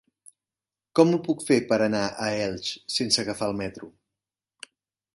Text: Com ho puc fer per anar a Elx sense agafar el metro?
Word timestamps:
Com 0.99 1.11
ho 1.11 1.19
puc 1.27 1.43
fer 1.51 1.59
per 1.73 1.79
anar 1.89 2.03
a 2.07 2.31
Elx 2.49 2.75
sense 2.97 3.23
agafar 3.27 3.53
el 3.55 3.63
metro? 3.65 3.95